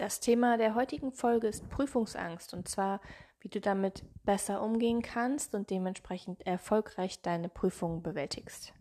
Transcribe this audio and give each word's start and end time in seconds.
Das 0.00 0.18
Thema 0.18 0.56
der 0.56 0.74
heutigen 0.74 1.12
Folge 1.12 1.46
ist 1.46 1.68
Prüfungsangst 1.68 2.54
und 2.54 2.66
zwar, 2.66 3.02
wie 3.40 3.50
du 3.50 3.60
damit 3.60 4.02
besser 4.24 4.62
umgehen 4.62 5.02
kannst 5.02 5.54
und 5.54 5.68
dementsprechend 5.68 6.46
erfolgreich 6.46 7.20
deine 7.20 7.50
Prüfungen 7.50 8.02
bewältigst. 8.02 8.72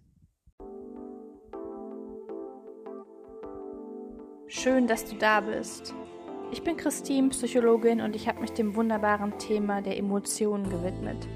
Schön, 4.48 4.88
dass 4.88 5.04
du 5.04 5.18
da 5.18 5.42
bist. 5.42 5.94
Ich 6.54 6.64
bin 6.64 6.78
Christine, 6.78 7.28
Psychologin 7.32 8.00
und 8.00 8.16
ich 8.16 8.30
habe 8.30 8.40
mich 8.40 8.52
dem 8.52 8.78
wunderbaren 8.78 9.38
Thema 9.40 9.82
der 9.82 9.98
Emotionen 9.98 10.70
gewidmet. 10.70 11.28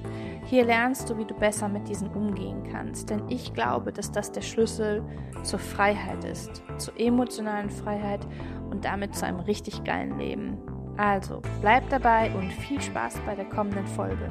Hier 0.45 0.65
lernst 0.65 1.09
du, 1.09 1.17
wie 1.17 1.25
du 1.25 1.33
besser 1.33 1.69
mit 1.69 1.87
diesen 1.87 2.09
umgehen 2.09 2.63
kannst, 2.69 3.09
denn 3.09 3.29
ich 3.29 3.53
glaube, 3.53 3.93
dass 3.93 4.11
das 4.11 4.31
der 4.31 4.41
Schlüssel 4.41 5.01
zur 5.41 5.57
Freiheit 5.57 6.25
ist, 6.25 6.61
zur 6.77 6.99
emotionalen 6.99 7.69
Freiheit 7.69 8.27
und 8.69 8.83
damit 8.83 9.15
zu 9.15 9.25
einem 9.25 9.39
richtig 9.39 9.85
geilen 9.85 10.19
Leben. 10.19 10.57
Also, 10.97 11.41
bleib 11.61 11.89
dabei 11.89 12.35
und 12.35 12.51
viel 12.51 12.81
Spaß 12.81 13.21
bei 13.25 13.35
der 13.35 13.45
kommenden 13.45 13.87
Folge. 13.87 14.29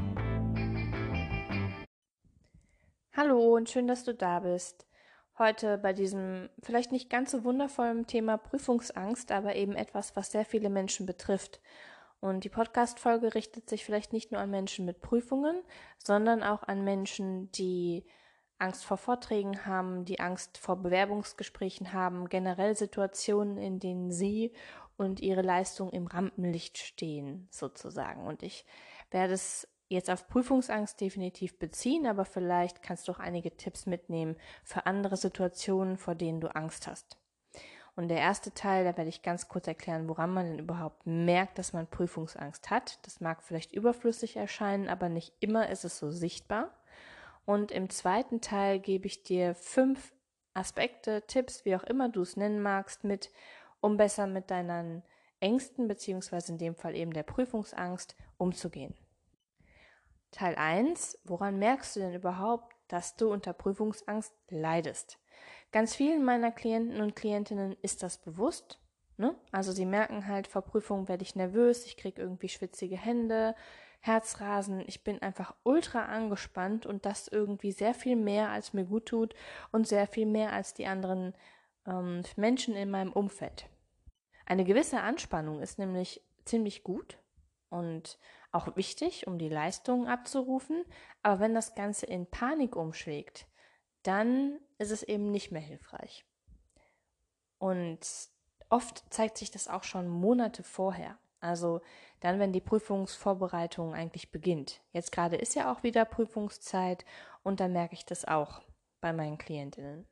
Hallo 3.17 3.57
und 3.57 3.71
schön, 3.71 3.87
dass 3.89 4.05
du 4.05 4.15
da 4.15 4.41
bist. 4.41 4.87
Heute 5.39 5.79
bei 5.79 5.95
diesem 5.95 6.51
vielleicht 6.63 6.93
nicht 6.93 7.09
ganz 7.09 7.31
so 7.31 7.43
wundervollen 7.43 8.07
Thema 8.07 8.37
Prüfungsangst, 8.37 9.33
aber 9.33 9.57
eben 9.57 9.75
etwas, 9.75 10.15
was 10.15 10.31
sehr 10.31 10.45
viele 10.45 10.69
Menschen 10.69 11.07
betrifft. 11.07 11.61
Und 12.23 12.45
die 12.45 12.51
Podcast-Folge 12.51 13.35
richtet 13.35 13.69
sich 13.69 13.85
vielleicht 13.85 14.13
nicht 14.13 14.31
nur 14.31 14.41
an 14.41 14.49
Menschen 14.49 14.85
mit 14.85 15.01
Prüfungen, 15.01 15.61
sondern 15.99 16.45
auch 16.45 16.63
an 16.63 16.85
Menschen, 16.85 17.51
die 17.51 18.07
Angst 18.59 18.85
vor 18.85 18.97
Vorträgen 18.97 19.67
haben, 19.67 20.05
die 20.05 20.21
Angst 20.21 20.57
vor 20.57 20.77
Bewerbungsgesprächen 20.77 21.93
haben, 21.93 22.29
generell 22.29 22.77
Situationen, 22.77 23.57
in 23.59 23.81
denen 23.81 24.13
sie 24.13 24.53
und 24.97 25.19
ihre 25.19 25.43
Leistung 25.43 25.91
im 25.91 26.07
Rampenlicht 26.07 26.79
stehen, 26.79 27.49
sozusagen. 27.51 28.25
Und 28.25 28.45
ich 28.45 28.67
werde 29.11 29.33
es 29.33 29.67
jetzt 29.89 30.09
auf 30.09 30.29
Prüfungsangst 30.29 31.01
definitiv 31.01 31.59
beziehen, 31.59 32.07
aber 32.07 32.25
vielleicht 32.25 32.85
kannst 32.85 33.09
du 33.09 33.13
auch 33.13 33.19
einige 33.19 33.57
Tipps 33.57 33.87
mitnehmen 33.87 34.37
für 34.63 34.87
andere 34.87 35.17
Situationen, 35.17 35.97
vor 35.97 36.15
denen 36.15 36.41
du 36.41 36.55
Angst 36.55 36.87
hast. 36.87 37.19
Und 37.95 38.09
der 38.09 38.19
erste 38.19 38.53
Teil, 38.53 38.85
da 38.85 38.97
werde 38.97 39.11
ich 39.11 39.23
ganz 39.23 39.49
kurz 39.49 39.67
erklären, 39.67 40.09
woran 40.09 40.33
man 40.33 40.47
denn 40.47 40.59
überhaupt 40.59 41.07
merkt, 41.07 41.59
dass 41.59 41.75
man 41.75 41.87
Prüfungsangst 41.87 42.71
hat. 42.71 42.99
Das 43.07 43.21
mag 43.21 43.43
vielleicht 43.43 43.73
überflüssig 43.73 44.37
erscheinen, 44.37 44.89
aber 44.89 45.11
nicht 45.11 45.35
immer 45.41 45.69
ist 45.69 45.85
es 45.85 45.99
so 45.99 46.11
sichtbar. 46.11 46.71
Und 47.45 47.71
im 47.71 47.91
zweiten 47.91 48.41
Teil 48.41 48.79
gebe 48.79 49.07
ich 49.07 49.25
dir 49.25 49.55
fünf 49.55 50.15
Aspekte, 50.55 51.23
Tipps, 51.27 51.65
wie 51.65 51.77
auch 51.77 51.83
immer 51.83 52.09
du 52.09 52.23
es 52.23 52.37
nennen 52.37 52.63
magst, 52.63 53.05
mit, 53.05 53.31
um 53.81 53.97
besser 53.97 54.27
mit 54.27 54.51
deinen 54.51 55.03
Ängsten, 55.41 55.89
beziehungsweise 55.89 56.53
in 56.53 56.59
dem 56.59 56.75
Fall 56.75 56.95
eben 56.97 57.13
der 57.13 57.25
Prüfungsangst, 57.25 58.17
umzugehen. 58.39 58.95
Teil 60.31 60.55
1. 60.55 61.19
Woran 61.25 61.59
merkst 61.59 61.97
du 61.97 62.01
denn 62.01 62.15
überhaupt, 62.15 62.75
dass 62.89 63.17
du 63.17 63.31
unter 63.31 63.53
Prüfungsangst 63.53 64.33
leidest? 64.49 65.19
Ganz 65.73 65.95
vielen 65.97 66.23
meiner 66.23 66.53
Klienten 66.53 67.01
und 67.01 67.17
Klientinnen 67.17 67.77
ist 67.81 68.03
das 68.03 68.19
bewusst. 68.19 68.79
Ne? 69.17 69.35
Also 69.51 69.73
sie 69.73 69.87
merken 69.87 70.27
halt, 70.27 70.47
vor 70.47 70.63
Prüfungen 70.63 71.09
werde 71.09 71.23
ich 71.23 71.35
nervös, 71.35 71.87
ich 71.87 71.97
kriege 71.97 72.21
irgendwie 72.21 72.51
schwitzige 72.51 72.97
Hände, 72.97 73.55
Herzrasen, 74.01 74.83
ich 74.87 75.05
bin 75.05 75.23
einfach 75.23 75.55
ultra 75.63 76.07
angespannt 76.07 76.87
und 76.87 77.07
das 77.07 77.29
irgendwie 77.29 77.73
sehr 77.73 77.95
viel 77.95 78.17
mehr, 78.17 78.51
als 78.51 78.73
mir 78.73 78.85
gut 78.85 79.07
tut 79.07 79.35
und 79.71 79.87
sehr 79.87 80.07
viel 80.07 80.27
mehr 80.27 80.53
als 80.53 80.75
die 80.75 80.87
anderen 80.87 81.35
ähm, 81.87 82.23
Menschen 82.37 82.75
in 82.75 82.91
meinem 82.91 83.13
Umfeld. 83.13 83.67
Eine 84.45 84.65
gewisse 84.65 85.01
Anspannung 85.01 85.63
ist 85.63 85.79
nämlich 85.79 86.21
ziemlich 86.45 86.83
gut 86.83 87.19
und 87.71 88.19
auch 88.51 88.77
wichtig, 88.77 89.27
um 89.27 89.39
die 89.39 89.49
Leistungen 89.49 90.09
abzurufen, 90.09 90.85
aber 91.23 91.41
wenn 91.41 91.55
das 91.55 91.75
Ganze 91.75 92.07
in 92.07 92.27
Panik 92.27 92.77
umschlägt, 92.77 93.47
dann 94.03 94.59
ist 94.79 94.91
es 94.91 95.03
eben 95.03 95.31
nicht 95.31 95.53
mehr 95.53 95.63
hilfreich. 95.63 96.25
Und 97.59 98.01
oft 98.69 99.05
zeigt 99.11 99.39
sich 99.39 99.51
das 99.51 99.69
auch 99.69 99.85
schon 99.85 100.09
Monate 100.09 100.63
vorher. 100.63 101.19
Also 101.41 101.81
dann, 102.21 102.39
wenn 102.39 102.53
die 102.53 102.61
Prüfungsvorbereitung 102.61 103.95
eigentlich 103.95 104.31
beginnt. 104.31 104.81
Jetzt 104.93 105.13
gerade 105.13 105.37
ist 105.37 105.55
ja 105.55 105.73
auch 105.73 105.83
wieder 105.83 106.05
Prüfungszeit 106.05 107.05
und 107.43 107.61
da 107.61 107.69
merke 107.69 107.95
ich 107.95 108.07
das 108.07 108.25
auch 108.25 108.63
bei 109.01 109.13
meinen 109.13 109.39
Klientinnen. 109.39 110.07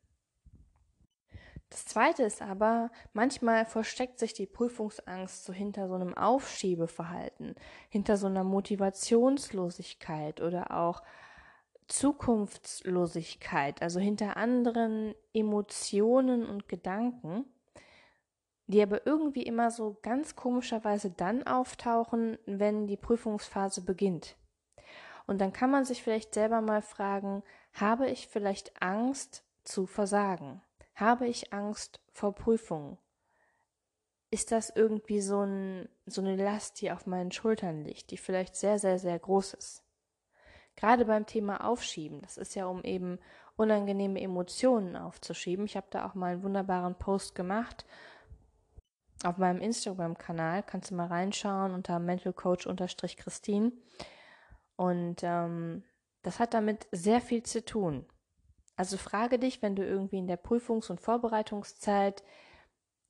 Das 1.70 1.84
zweite 1.84 2.24
ist 2.24 2.42
aber, 2.42 2.90
manchmal 3.12 3.64
versteckt 3.64 4.18
sich 4.18 4.34
die 4.34 4.46
Prüfungsangst 4.46 5.44
so 5.44 5.52
hinter 5.52 5.86
so 5.86 5.94
einem 5.94 6.16
Aufschiebeverhalten, 6.16 7.54
hinter 7.88 8.16
so 8.16 8.26
einer 8.26 8.42
Motivationslosigkeit 8.42 10.40
oder 10.40 10.76
auch 10.76 11.02
Zukunftslosigkeit, 11.90 13.82
also 13.82 14.00
hinter 14.00 14.36
anderen 14.36 15.14
Emotionen 15.34 16.46
und 16.46 16.68
Gedanken, 16.68 17.44
die 18.66 18.80
aber 18.80 19.06
irgendwie 19.06 19.42
immer 19.42 19.70
so 19.70 19.98
ganz 20.00 20.36
komischerweise 20.36 21.10
dann 21.10 21.42
auftauchen, 21.42 22.38
wenn 22.46 22.86
die 22.86 22.96
Prüfungsphase 22.96 23.82
beginnt. 23.82 24.36
Und 25.26 25.40
dann 25.40 25.52
kann 25.52 25.70
man 25.70 25.84
sich 25.84 26.02
vielleicht 26.02 26.32
selber 26.34 26.60
mal 26.60 26.80
fragen, 26.80 27.42
habe 27.72 28.08
ich 28.08 28.28
vielleicht 28.28 28.80
Angst 28.80 29.44
zu 29.64 29.86
versagen? 29.86 30.62
Habe 30.94 31.26
ich 31.26 31.52
Angst 31.52 32.00
vor 32.12 32.34
Prüfungen? 32.34 32.98
Ist 34.30 34.52
das 34.52 34.70
irgendwie 34.70 35.20
so, 35.20 35.40
ein, 35.42 35.88
so 36.06 36.20
eine 36.20 36.36
Last, 36.36 36.80
die 36.80 36.92
auf 36.92 37.06
meinen 37.06 37.32
Schultern 37.32 37.84
liegt, 37.84 38.12
die 38.12 38.16
vielleicht 38.16 38.54
sehr, 38.54 38.78
sehr, 38.78 39.00
sehr 39.00 39.18
groß 39.18 39.54
ist? 39.54 39.82
Gerade 40.76 41.04
beim 41.04 41.26
Thema 41.26 41.64
Aufschieben, 41.66 42.22
das 42.22 42.38
ist 42.38 42.54
ja 42.54 42.66
um 42.66 42.82
eben 42.84 43.18
unangenehme 43.56 44.20
Emotionen 44.20 44.96
aufzuschieben. 44.96 45.66
Ich 45.66 45.76
habe 45.76 45.88
da 45.90 46.06
auch 46.06 46.14
mal 46.14 46.32
einen 46.32 46.42
wunderbaren 46.42 46.94
Post 46.94 47.34
gemacht 47.34 47.84
auf 49.22 49.36
meinem 49.36 49.60
Instagram-Kanal. 49.60 50.62
Kannst 50.62 50.90
du 50.90 50.94
mal 50.94 51.08
reinschauen 51.08 51.74
unter 51.74 51.98
mentalcoach-christine. 51.98 53.72
Und 54.76 55.16
ähm, 55.22 55.82
das 56.22 56.38
hat 56.38 56.54
damit 56.54 56.86
sehr 56.90 57.20
viel 57.20 57.42
zu 57.42 57.62
tun. 57.64 58.06
Also 58.76 58.96
frage 58.96 59.38
dich, 59.38 59.60
wenn 59.60 59.76
du 59.76 59.84
irgendwie 59.84 60.18
in 60.18 60.26
der 60.26 60.42
Prüfungs- 60.42 60.90
und 60.90 61.02
Vorbereitungszeit 61.02 62.22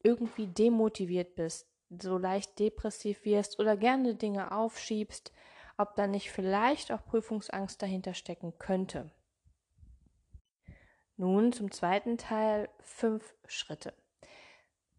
irgendwie 0.02 0.48
demotiviert 0.48 1.36
bist, 1.36 1.68
so 1.90 2.18
leicht 2.18 2.58
depressiv 2.58 3.24
wirst 3.24 3.60
oder 3.60 3.76
gerne 3.76 4.16
Dinge 4.16 4.50
aufschiebst, 4.50 5.32
ob 5.80 5.96
da 5.96 6.06
nicht 6.06 6.30
vielleicht 6.30 6.92
auch 6.92 7.04
Prüfungsangst 7.04 7.80
dahinter 7.80 8.14
stecken 8.14 8.58
könnte. 8.58 9.10
Nun 11.16 11.52
zum 11.52 11.70
zweiten 11.70 12.18
Teil 12.18 12.68
fünf 12.80 13.34
Schritte 13.46 13.92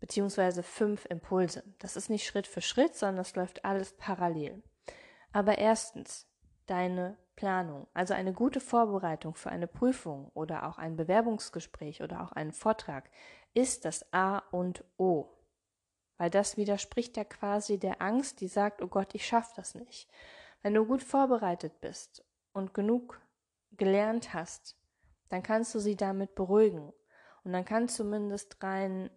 beziehungsweise 0.02 0.64
fünf 0.64 1.06
Impulse. 1.06 1.64
Das 1.80 1.96
ist 1.96 2.10
nicht 2.10 2.26
Schritt 2.26 2.48
für 2.48 2.60
Schritt, 2.60 2.96
sondern 2.96 3.18
das 3.18 3.36
läuft 3.36 3.64
alles 3.64 3.94
parallel. 3.94 4.62
Aber 5.32 5.60
erstens, 5.60 6.28
deine 6.66 7.18
Planung, 7.36 7.88
also 7.94 8.14
eine 8.14 8.34
gute 8.34 8.60
Vorbereitung 8.60 9.36
für 9.36 9.52
eine 9.52 9.68
Prüfung 9.68 10.30
oder 10.34 10.68
auch 10.68 10.78
ein 10.78 10.98
Bewerbungsgespräch 10.98 12.02
oder 12.02 12.22
auch 12.22 12.32
einen 12.34 12.52
Vortrag, 12.52 13.10
ist 13.54 13.86
das 13.86 14.12
A 14.12 14.40
und 14.52 14.84
O. 14.98 15.30
Weil 16.18 16.30
das 16.30 16.58
widerspricht 16.58 17.16
ja 17.16 17.24
quasi 17.24 17.80
der 17.80 18.02
Angst, 18.02 18.42
die 18.42 18.48
sagt, 18.48 18.82
oh 18.82 18.88
Gott, 18.88 19.14
ich 19.14 19.26
schaffe 19.26 19.54
das 19.56 19.76
nicht. 19.76 20.10
Wenn 20.62 20.74
du 20.74 20.86
gut 20.86 21.02
vorbereitet 21.02 21.82
bist 21.82 22.24
und 22.54 22.74
genug 22.74 23.22
gelernt 23.72 24.34
hast, 24.34 24.78
dann 25.30 25.44
kannst 25.44 25.74
du 25.74 25.80
sie 25.80 25.96
damit 25.96 26.36
beruhigen. 26.36 26.94
Und 27.44 27.54
dann 27.54 27.66
kann 27.66 27.88
zumindest 27.88 28.62
rein, 28.62 29.10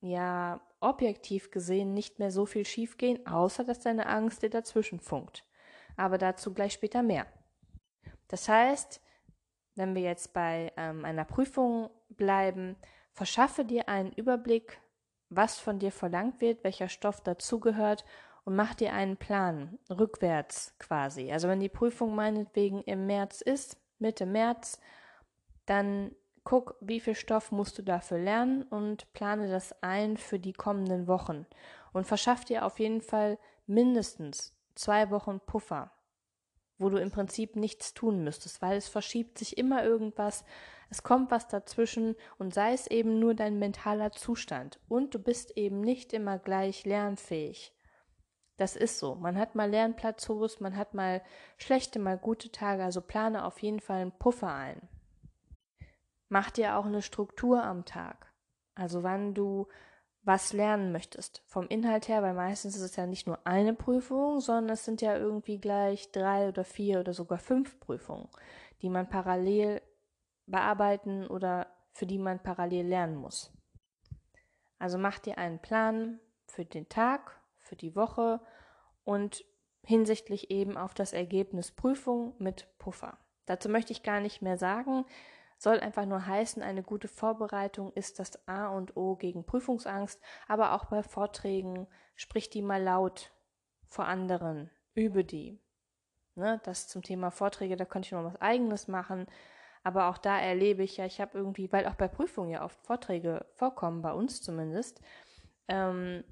ja, 0.00 0.60
objektiv 0.80 1.50
gesehen 1.50 1.94
nicht 1.94 2.18
mehr 2.18 2.32
so 2.32 2.44
viel 2.44 2.64
schiefgehen, 2.64 3.24
außer 3.26 3.62
dass 3.62 3.80
deine 3.80 4.06
Angst 4.06 4.42
dir 4.42 4.50
dazwischen 4.50 4.98
funkt. 4.98 5.44
Aber 5.96 6.18
dazu 6.18 6.52
gleich 6.52 6.72
später 6.72 7.02
mehr. 7.02 7.26
Das 8.26 8.48
heißt, 8.48 9.00
wenn 9.76 9.94
wir 9.94 10.02
jetzt 10.02 10.32
bei 10.32 10.72
ähm, 10.76 11.04
einer 11.04 11.24
Prüfung 11.24 11.90
bleiben, 12.08 12.76
verschaffe 13.12 13.64
dir 13.64 13.88
einen 13.88 14.12
Überblick, 14.12 14.80
was 15.28 15.58
von 15.58 15.78
dir 15.78 15.92
verlangt 15.92 16.40
wird, 16.40 16.64
welcher 16.64 16.88
Stoff 16.88 17.20
dazugehört 17.20 18.04
und 18.44 18.56
mach 18.56 18.74
dir 18.74 18.92
einen 18.92 19.16
Plan, 19.16 19.78
rückwärts 19.88 20.74
quasi. 20.78 21.30
Also 21.32 21.48
wenn 21.48 21.60
die 21.60 21.68
Prüfung 21.68 22.14
meinetwegen 22.14 22.82
im 22.82 23.06
März 23.06 23.40
ist, 23.40 23.76
Mitte 23.98 24.26
März, 24.26 24.80
dann 25.66 26.14
guck, 26.44 26.76
wie 26.80 27.00
viel 27.00 27.14
Stoff 27.14 27.52
musst 27.52 27.78
du 27.78 27.82
dafür 27.82 28.18
lernen 28.18 28.64
und 28.64 29.12
plane 29.12 29.48
das 29.48 29.80
ein 29.82 30.16
für 30.16 30.38
die 30.38 30.52
kommenden 30.52 31.06
Wochen. 31.06 31.46
Und 31.92 32.06
verschaff 32.06 32.44
dir 32.44 32.66
auf 32.66 32.80
jeden 32.80 33.00
Fall 33.00 33.38
mindestens 33.66 34.54
zwei 34.74 35.10
Wochen 35.10 35.40
Puffer, 35.40 35.92
wo 36.78 36.88
du 36.88 36.96
im 36.96 37.10
Prinzip 37.10 37.54
nichts 37.54 37.94
tun 37.94 38.24
müsstest, 38.24 38.60
weil 38.60 38.76
es 38.76 38.88
verschiebt 38.88 39.38
sich 39.38 39.56
immer 39.56 39.84
irgendwas, 39.84 40.44
es 40.90 41.02
kommt 41.02 41.30
was 41.30 41.48
dazwischen 41.48 42.16
und 42.38 42.52
sei 42.52 42.72
es 42.72 42.86
eben 42.86 43.18
nur 43.18 43.34
dein 43.34 43.58
mentaler 43.58 44.12
Zustand 44.12 44.80
und 44.88 45.14
du 45.14 45.18
bist 45.18 45.56
eben 45.56 45.80
nicht 45.80 46.12
immer 46.12 46.38
gleich 46.38 46.84
lernfähig. 46.84 47.72
Das 48.62 48.76
ist 48.76 49.00
so. 49.00 49.16
Man 49.16 49.36
hat 49.36 49.56
mal 49.56 49.68
Lernplatzhos, 49.68 50.60
man 50.60 50.76
hat 50.76 50.94
mal 50.94 51.20
schlechte, 51.58 51.98
mal 51.98 52.16
gute 52.16 52.52
Tage, 52.52 52.84
also 52.84 53.00
plane 53.00 53.44
auf 53.44 53.60
jeden 53.60 53.80
Fall 53.80 54.02
einen 54.02 54.12
Puffer 54.12 54.54
ein. 54.54 54.88
Mach 56.28 56.48
dir 56.52 56.76
auch 56.76 56.86
eine 56.86 57.02
Struktur 57.02 57.64
am 57.64 57.84
Tag. 57.84 58.32
Also 58.76 59.02
wann 59.02 59.34
du 59.34 59.66
was 60.22 60.52
lernen 60.52 60.92
möchtest. 60.92 61.42
Vom 61.48 61.66
Inhalt 61.66 62.06
her, 62.06 62.22
weil 62.22 62.34
meistens 62.34 62.76
ist 62.76 62.82
es 62.82 62.94
ja 62.94 63.04
nicht 63.08 63.26
nur 63.26 63.44
eine 63.48 63.74
Prüfung, 63.74 64.38
sondern 64.38 64.74
es 64.74 64.84
sind 64.84 65.02
ja 65.02 65.16
irgendwie 65.16 65.58
gleich 65.58 66.12
drei 66.12 66.46
oder 66.46 66.62
vier 66.62 67.00
oder 67.00 67.14
sogar 67.14 67.38
fünf 67.38 67.80
Prüfungen, 67.80 68.28
die 68.80 68.90
man 68.90 69.08
parallel 69.08 69.82
bearbeiten 70.46 71.26
oder 71.26 71.66
für 71.94 72.06
die 72.06 72.18
man 72.18 72.40
parallel 72.40 72.86
lernen 72.86 73.16
muss. 73.16 73.52
Also 74.78 74.98
mach 74.98 75.18
dir 75.18 75.36
einen 75.36 75.58
Plan 75.58 76.20
für 76.46 76.64
den 76.64 76.88
Tag, 76.88 77.41
für 77.62 77.76
die 77.76 77.96
Woche 77.96 78.40
und 79.04 79.44
hinsichtlich 79.84 80.50
eben 80.50 80.76
auf 80.76 80.94
das 80.94 81.12
Ergebnis 81.12 81.72
Prüfung 81.72 82.34
mit 82.38 82.68
Puffer. 82.78 83.18
Dazu 83.46 83.68
möchte 83.68 83.92
ich 83.92 84.02
gar 84.02 84.20
nicht 84.20 84.42
mehr 84.42 84.56
sagen, 84.56 85.04
soll 85.58 85.80
einfach 85.80 86.06
nur 86.06 86.26
heißen, 86.26 86.62
eine 86.62 86.82
gute 86.82 87.08
Vorbereitung 87.08 87.92
ist 87.92 88.18
das 88.18 88.46
A 88.48 88.68
und 88.68 88.96
O 88.96 89.16
gegen 89.16 89.44
Prüfungsangst, 89.44 90.20
aber 90.48 90.72
auch 90.72 90.86
bei 90.86 91.02
Vorträgen 91.02 91.86
sprich 92.16 92.50
die 92.50 92.62
mal 92.62 92.82
laut 92.82 93.32
vor 93.86 94.06
anderen, 94.06 94.70
übe 94.94 95.24
die. 95.24 95.60
Ne, 96.34 96.60
das 96.64 96.88
zum 96.88 97.02
Thema 97.02 97.30
Vorträge, 97.30 97.76
da 97.76 97.84
könnte 97.84 98.06
ich 98.06 98.12
noch 98.12 98.24
was 98.24 98.40
eigenes 98.40 98.88
machen, 98.88 99.26
aber 99.84 100.08
auch 100.08 100.16
da 100.16 100.38
erlebe 100.38 100.82
ich 100.82 100.96
ja, 100.96 101.04
ich 101.04 101.20
habe 101.20 101.36
irgendwie, 101.36 101.70
weil 101.72 101.86
auch 101.86 101.94
bei 101.94 102.08
Prüfungen 102.08 102.50
ja 102.50 102.64
oft 102.64 102.80
Vorträge 102.86 103.44
vorkommen, 103.54 104.00
bei 104.00 104.12
uns 104.12 104.40
zumindest, 104.40 105.02
ähm, 105.68 106.24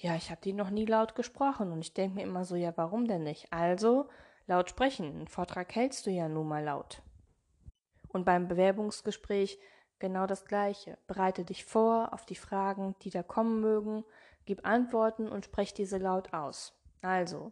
ja, 0.00 0.14
ich 0.14 0.30
habe 0.30 0.40
die 0.40 0.52
noch 0.52 0.70
nie 0.70 0.86
laut 0.86 1.16
gesprochen 1.16 1.72
und 1.72 1.80
ich 1.80 1.92
denke 1.92 2.16
mir 2.16 2.22
immer 2.22 2.44
so, 2.44 2.54
ja, 2.54 2.72
warum 2.76 3.08
denn 3.08 3.24
nicht? 3.24 3.52
Also 3.52 4.08
laut 4.46 4.70
sprechen, 4.70 5.06
einen 5.06 5.26
Vortrag 5.26 5.74
hältst 5.74 6.06
du 6.06 6.10
ja 6.10 6.28
nun 6.28 6.46
mal 6.46 6.62
laut. 6.62 7.02
Und 8.06 8.24
beim 8.24 8.46
Bewerbungsgespräch 8.46 9.58
genau 9.98 10.26
das 10.26 10.44
Gleiche. 10.44 10.98
Bereite 11.08 11.44
dich 11.44 11.64
vor 11.64 12.12
auf 12.12 12.26
die 12.26 12.36
Fragen, 12.36 12.94
die 13.02 13.10
da 13.10 13.24
kommen 13.24 13.60
mögen, 13.60 14.04
gib 14.46 14.64
Antworten 14.64 15.28
und 15.28 15.46
sprech 15.46 15.74
diese 15.74 15.98
laut 15.98 16.32
aus. 16.32 16.78
Also, 17.02 17.50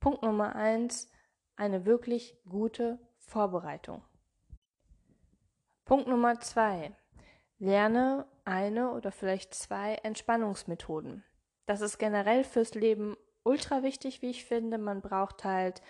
Punkt 0.00 0.22
Nummer 0.22 0.56
eins, 0.56 1.10
eine 1.56 1.84
wirklich 1.84 2.38
gute 2.48 2.98
Vorbereitung. 3.18 4.02
Punkt 5.84 6.08
Nummer 6.08 6.40
zwei, 6.40 6.96
lerne 7.58 8.26
eine 8.46 8.92
oder 8.92 9.12
vielleicht 9.12 9.54
zwei 9.54 9.96
Entspannungsmethoden. 9.96 11.22
Das 11.72 11.80
ist 11.80 11.96
generell 11.96 12.44
fürs 12.44 12.74
Leben 12.74 13.16
ultra 13.44 13.82
wichtig, 13.82 14.20
wie 14.20 14.28
ich 14.28 14.44
finde. 14.44 14.76
Man 14.76 15.00
braucht 15.00 15.42
halt 15.42 15.80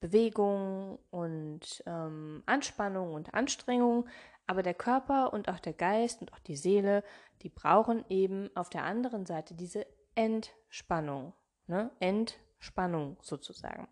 Bewegung 0.00 0.98
und 1.10 1.82
ähm, 1.84 2.42
Anspannung 2.46 3.12
und 3.12 3.34
Anstrengung, 3.34 4.08
aber 4.46 4.62
der 4.62 4.72
Körper 4.72 5.34
und 5.34 5.50
auch 5.50 5.58
der 5.58 5.74
Geist 5.74 6.22
und 6.22 6.32
auch 6.32 6.38
die 6.38 6.56
Seele, 6.56 7.04
die 7.42 7.50
brauchen 7.50 8.06
eben 8.08 8.48
auf 8.56 8.70
der 8.70 8.84
anderen 8.84 9.26
Seite 9.26 9.54
diese 9.54 9.86
Entspannung, 10.14 11.34
ne? 11.66 11.90
Entspannung 12.00 13.18
sozusagen. 13.20 13.86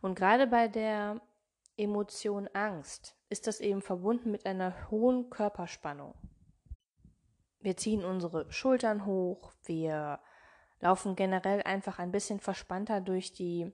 Und 0.00 0.14
gerade 0.14 0.46
bei 0.46 0.68
der 0.68 1.20
Emotion 1.76 2.48
Angst 2.54 3.14
ist 3.28 3.46
das 3.46 3.60
eben 3.60 3.82
verbunden 3.82 4.30
mit 4.30 4.46
einer 4.46 4.90
hohen 4.90 5.28
Körperspannung. 5.28 6.14
Wir 7.60 7.76
ziehen 7.76 8.06
unsere 8.06 8.50
Schultern 8.50 9.04
hoch, 9.04 9.52
wir 9.66 10.20
laufen 10.80 11.16
generell 11.16 11.62
einfach 11.62 11.98
ein 11.98 12.12
bisschen 12.12 12.40
verspannter 12.40 13.00
durch 13.00 13.32
die 13.32 13.72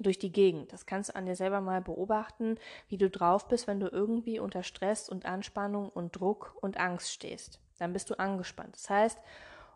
durch 0.00 0.18
die 0.18 0.30
Gegend. 0.32 0.72
Das 0.72 0.86
kannst 0.86 1.10
du 1.10 1.16
an 1.16 1.26
dir 1.26 1.34
selber 1.34 1.60
mal 1.60 1.80
beobachten, 1.80 2.56
wie 2.86 2.98
du 2.98 3.10
drauf 3.10 3.48
bist, 3.48 3.66
wenn 3.66 3.80
du 3.80 3.88
irgendwie 3.88 4.38
unter 4.38 4.62
Stress 4.62 5.08
und 5.08 5.26
Anspannung 5.26 5.88
und 5.88 6.12
Druck 6.12 6.56
und 6.60 6.78
Angst 6.78 7.12
stehst. 7.12 7.60
Dann 7.78 7.92
bist 7.92 8.08
du 8.10 8.18
angespannt. 8.18 8.76
Das 8.76 8.88
heißt, 8.88 9.18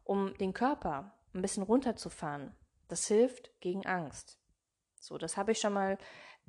um 0.05 0.33
den 0.39 0.53
Körper 0.53 1.13
ein 1.35 1.43
bisschen 1.43 1.63
runterzufahren, 1.63 2.55
das 2.89 3.07
hilft 3.07 3.51
gegen 3.61 3.87
Angst. 3.87 4.39
So, 5.01 5.19
das 5.19 5.37
habe 5.37 5.53
ich 5.53 5.59
schon 5.59 5.73
mal 5.73 5.99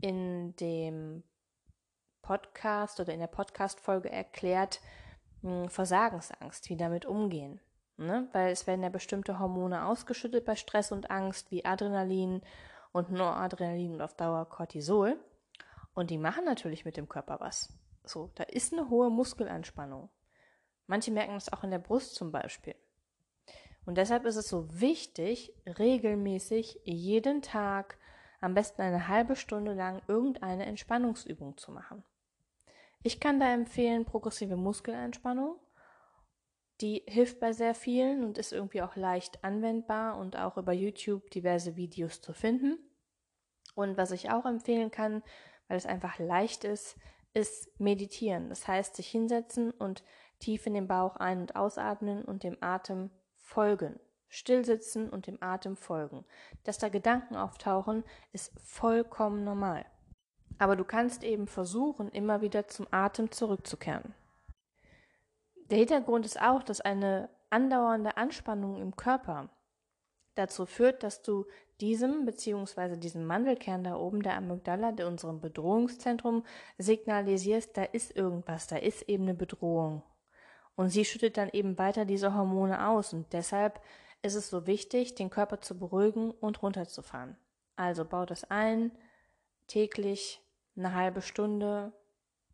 in 0.01 0.56
dem 0.57 1.24
Podcast 2.21 3.00
oder 3.00 3.13
in 3.13 3.19
der 3.19 3.27
Podcast-Folge 3.27 4.12
erklärt, 4.12 4.81
hm, 5.41 5.69
Versagensangst, 5.69 6.69
wie 6.69 6.77
damit 6.77 7.06
umgehen. 7.06 7.59
Ne? 7.98 8.28
Weil 8.31 8.51
es 8.51 8.66
werden 8.66 8.84
ja 8.84 8.90
bestimmte 8.90 9.40
Hormone 9.40 9.86
ausgeschüttet 9.86 10.45
bei 10.45 10.56
Stress 10.56 10.92
und 10.92 11.12
Angst, 11.12 11.51
wie 11.51 11.66
Adrenalin 11.66 12.42
und 12.92 13.12
Noradrenalin 13.12 13.94
und 13.94 14.01
auf 14.01 14.16
Dauer 14.16 14.50
Cortisol. 14.50 15.18
Und 15.94 16.10
die 16.10 16.18
machen 16.18 16.45
natürlich 16.45 16.86
mit 16.86 16.98
dem 16.98 17.07
Körper 17.07 17.40
was. 17.40 17.72
So, 18.04 18.31
da 18.36 18.44
ist 18.44 18.74
eine 18.74 18.90
hohe 18.90 19.10
Muskelanspannung. 19.10 20.10
Manche 20.88 21.12
merken 21.12 21.36
das 21.36 21.51
auch 21.54 21.63
in 21.63 21.72
der 21.72 21.80
Brust 21.80 22.16
zum 22.16 22.31
Beispiel. 22.31 22.75
Und 23.86 23.98
deshalb 23.98 24.25
ist 24.25 24.36
es 24.36 24.48
so 24.48 24.68
wichtig, 24.80 25.54
regelmäßig 25.66 26.80
jeden 26.84 27.42
Tag, 27.42 27.98
am 28.42 28.54
besten 28.54 28.81
eine 28.81 29.07
halbe 29.07 29.36
Stunde 29.36 29.74
lang, 29.74 30.01
irgendeine 30.07 30.66
Entspannungsübung 30.66 31.57
zu 31.57 31.72
machen. 31.72 32.04
Ich 33.01 33.19
kann 33.19 33.40
da 33.40 33.54
empfehlen 33.54 34.06
progressive 34.06 34.56
Muskelentspannung. 34.56 35.57
Die 36.83 37.01
hilft 37.07 37.39
bei 37.39 37.53
sehr 37.53 37.75
vielen 37.75 38.25
und 38.25 38.38
ist 38.38 38.51
irgendwie 38.51 38.81
auch 38.81 38.97
leicht 38.97 39.41
anwendbar 39.41 40.18
und 40.18 40.35
auch 40.38 40.57
über 40.57 40.74
YouTube 40.74 41.30
diverse 41.30 41.77
Videos 41.77 42.19
zu 42.19 42.33
finden. 42.33 42.77
Und 43.74 43.95
was 43.95 44.12
ich 44.12 44.31
auch 44.31 44.45
empfehlen 44.45 44.91
kann, 44.91 45.24
weil 45.69 45.77
es 45.77 45.85
einfach 45.85 46.19
leicht 46.19 46.65
ist, 46.65 46.97
ist 47.33 47.80
meditieren. 47.80 48.50
Das 48.50 48.68
heißt, 48.68 48.97
sich 48.97 49.07
hinsetzen 49.07 49.71
und 49.71 50.03
tief 50.39 50.68
in 50.68 50.74
den 50.74 50.89
Bauch 50.89 51.15
ein- 51.15 51.39
und 51.39 51.56
ausatmen 51.56 52.25
und 52.25 52.44
dem 52.44 52.57
Atem 52.59 53.12
folgen. 53.38 53.97
Stillsitzen 54.27 55.09
und 55.09 55.25
dem 55.25 55.41
Atem 55.41 55.77
folgen. 55.77 56.25
Dass 56.65 56.80
da 56.80 56.89
Gedanken 56.89 57.38
auftauchen, 57.38 58.03
ist 58.33 58.51
vollkommen 58.59 59.45
normal. 59.45 59.85
Aber 60.57 60.75
du 60.75 60.83
kannst 60.83 61.24
eben 61.24 61.47
versuchen, 61.47 62.09
immer 62.09 62.41
wieder 62.41 62.68
zum 62.68 62.88
Atem 62.91 63.31
zurückzukehren. 63.31 64.13
Der 65.73 65.79
Hintergrund 65.79 66.23
ist 66.23 66.39
auch, 66.39 66.61
dass 66.61 66.81
eine 66.81 67.29
andauernde 67.49 68.15
Anspannung 68.15 68.79
im 68.79 68.95
Körper 68.95 69.49
dazu 70.35 70.67
führt, 70.67 71.01
dass 71.01 71.23
du 71.23 71.47
diesem 71.81 72.25
bzw. 72.25 72.95
diesem 72.97 73.25
Mandelkern 73.25 73.83
da 73.83 73.95
oben, 73.95 74.21
der 74.21 74.37
Amygdala, 74.37 74.92
der 74.92 75.07
unserem 75.07 75.42
Bedrohungszentrum, 75.42 76.45
signalisierst, 76.77 77.75
da 77.75 77.85
ist 77.85 78.15
irgendwas, 78.15 78.68
da 78.68 78.75
ist 78.75 79.09
eben 79.09 79.23
eine 79.23 79.33
Bedrohung. 79.33 80.03
Und 80.75 80.89
sie 80.89 81.06
schüttet 81.06 81.37
dann 81.37 81.49
eben 81.49 81.75
weiter 81.80 82.06
diese 82.06 82.35
Hormone 82.35 82.87
aus 82.89 83.11
und 83.11 83.33
deshalb 83.33 83.81
ist 84.21 84.35
es 84.35 84.51
so 84.51 84.68
wichtig, 84.68 85.15
den 85.15 85.31
Körper 85.31 85.59
zu 85.59 85.80
beruhigen 85.80 86.30
und 86.30 86.61
runterzufahren. 86.61 87.35
Also 87.77 88.06
bau 88.06 88.27
das 88.27 88.44
ein, 88.44 88.92
täglich 89.65 90.39
eine 90.77 90.94
halbe 90.94 91.23
Stunde 91.23 91.94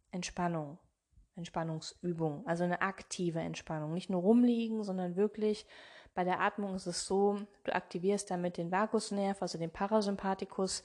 Entspannung. 0.09 0.79
Entspannungsübung, 1.35 2.45
also 2.45 2.63
eine 2.63 2.81
aktive 2.81 3.39
Entspannung. 3.39 3.93
Nicht 3.93 4.09
nur 4.09 4.21
rumliegen, 4.21 4.83
sondern 4.83 5.15
wirklich 5.15 5.65
bei 6.13 6.23
der 6.23 6.41
Atmung 6.41 6.75
ist 6.75 6.87
es 6.87 7.05
so, 7.05 7.39
du 7.63 7.73
aktivierst 7.73 8.29
damit 8.29 8.57
den 8.57 8.71
Vagusnerv, 8.71 9.41
also 9.41 9.57
den 9.57 9.71
Parasympathikus. 9.71 10.83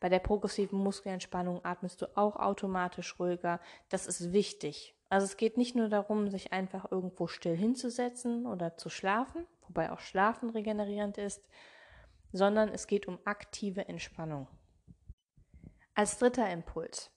Bei 0.00 0.08
der 0.08 0.18
progressiven 0.18 0.78
Muskelentspannung 0.78 1.64
atmest 1.64 2.02
du 2.02 2.16
auch 2.16 2.36
automatisch 2.36 3.18
ruhiger. 3.18 3.60
Das 3.88 4.06
ist 4.06 4.32
wichtig. 4.32 4.94
Also 5.08 5.24
es 5.24 5.36
geht 5.36 5.56
nicht 5.56 5.76
nur 5.76 5.88
darum, 5.88 6.28
sich 6.28 6.52
einfach 6.52 6.90
irgendwo 6.90 7.28
still 7.28 7.56
hinzusetzen 7.56 8.46
oder 8.46 8.76
zu 8.76 8.90
schlafen, 8.90 9.46
wobei 9.62 9.92
auch 9.92 10.00
Schlafen 10.00 10.50
regenerierend 10.50 11.18
ist, 11.18 11.42
sondern 12.32 12.68
es 12.68 12.86
geht 12.86 13.06
um 13.06 13.18
aktive 13.24 13.88
Entspannung. 13.88 14.48
Als 15.94 16.18
dritter 16.18 16.50
Impuls. 16.50 17.13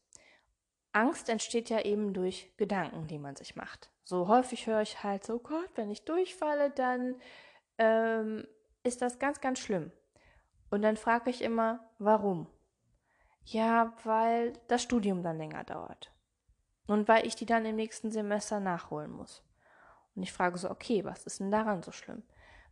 Angst 0.91 1.29
entsteht 1.29 1.69
ja 1.69 1.81
eben 1.81 2.13
durch 2.13 2.51
Gedanken, 2.57 3.07
die 3.07 3.19
man 3.19 3.35
sich 3.35 3.55
macht. 3.55 3.91
So 4.03 4.27
häufig 4.27 4.67
höre 4.67 4.81
ich 4.81 5.03
halt 5.03 5.25
so, 5.25 5.39
Gott, 5.39 5.69
wenn 5.75 5.91
ich 5.91 6.05
durchfalle, 6.05 6.71
dann 6.71 7.15
ähm, 7.77 8.47
ist 8.83 9.01
das 9.01 9.19
ganz, 9.19 9.41
ganz 9.41 9.59
schlimm. 9.59 9.91
Und 10.69 10.81
dann 10.81 10.97
frage 10.97 11.29
ich 11.29 11.41
immer, 11.41 11.91
warum? 11.99 12.47
Ja, 13.43 13.93
weil 14.03 14.53
das 14.67 14.83
Studium 14.83 15.23
dann 15.23 15.37
länger 15.37 15.63
dauert. 15.63 16.11
Und 16.87 17.07
weil 17.07 17.25
ich 17.25 17.35
die 17.35 17.45
dann 17.45 17.65
im 17.65 17.75
nächsten 17.75 18.11
Semester 18.11 18.59
nachholen 18.59 19.11
muss. 19.11 19.43
Und 20.15 20.23
ich 20.23 20.33
frage 20.33 20.57
so, 20.57 20.69
okay, 20.71 21.05
was 21.05 21.25
ist 21.25 21.39
denn 21.39 21.51
daran 21.51 21.83
so 21.83 21.91
schlimm? 21.91 22.23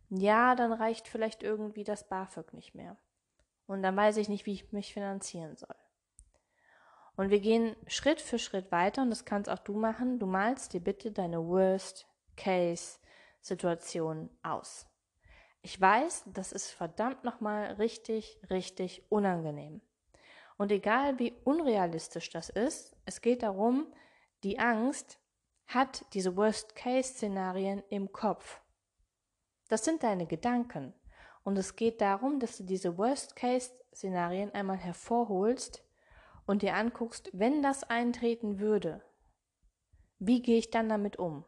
Ja, 0.08 0.54
dann 0.54 0.72
reicht 0.72 1.08
vielleicht 1.08 1.42
irgendwie 1.42 1.84
das 1.84 2.08
BAföG 2.08 2.52
nicht 2.52 2.74
mehr. 2.74 2.96
Und 3.66 3.82
dann 3.82 3.96
weiß 3.96 4.16
ich 4.18 4.28
nicht, 4.28 4.46
wie 4.46 4.54
ich 4.54 4.72
mich 4.72 4.92
finanzieren 4.92 5.56
soll. 5.56 5.76
Und 7.16 7.30
wir 7.30 7.40
gehen 7.40 7.74
Schritt 7.86 8.20
für 8.20 8.38
Schritt 8.38 8.70
weiter 8.70 9.00
und 9.02 9.10
das 9.10 9.24
kannst 9.24 9.50
auch 9.50 9.58
du 9.58 9.74
machen. 9.74 10.18
Du 10.18 10.26
malst 10.26 10.74
dir 10.74 10.80
bitte 10.80 11.10
deine 11.10 11.46
Worst-Case-Situation 11.46 14.28
aus. 14.42 14.86
Ich 15.62 15.80
weiß, 15.80 16.24
das 16.26 16.52
ist 16.52 16.70
verdammt 16.70 17.24
nochmal 17.24 17.72
richtig, 17.72 18.38
richtig 18.50 19.02
unangenehm. 19.08 19.80
Und 20.58 20.70
egal 20.70 21.18
wie 21.18 21.34
unrealistisch 21.44 22.30
das 22.30 22.50
ist, 22.50 22.94
es 23.04 23.20
geht 23.20 23.42
darum, 23.42 23.92
die 24.42 24.58
Angst 24.58 25.18
hat 25.66 26.04
diese 26.12 26.36
Worst-Case-Szenarien 26.36 27.82
im 27.88 28.12
Kopf. 28.12 28.60
Das 29.68 29.84
sind 29.84 30.02
deine 30.02 30.26
Gedanken. 30.26 30.94
Und 31.42 31.56
es 31.56 31.76
geht 31.76 32.00
darum, 32.00 32.40
dass 32.40 32.58
du 32.58 32.64
diese 32.64 32.96
Worst-Case-Szenarien 32.96 34.54
einmal 34.54 34.76
hervorholst 34.76 35.82
und 36.46 36.62
dir 36.62 36.74
anguckst, 36.74 37.30
wenn 37.32 37.62
das 37.62 37.84
eintreten 37.84 38.58
würde, 38.58 39.02
wie 40.18 40.40
gehe 40.40 40.58
ich 40.58 40.70
dann 40.70 40.88
damit 40.88 41.18
um? 41.18 41.44